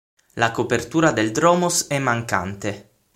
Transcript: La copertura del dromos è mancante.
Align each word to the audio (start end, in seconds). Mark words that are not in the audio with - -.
La 0.33 0.49
copertura 0.49 1.11
del 1.11 1.31
dromos 1.31 1.85
è 1.85 1.99
mancante. 1.99 2.89